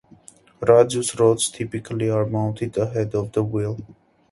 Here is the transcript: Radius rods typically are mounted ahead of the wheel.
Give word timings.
Radius 0.61 1.19
rods 1.19 1.49
typically 1.51 2.09
are 2.09 2.25
mounted 2.25 2.75
ahead 2.75 3.13
of 3.13 3.31
the 3.33 3.43
wheel. 3.43 3.77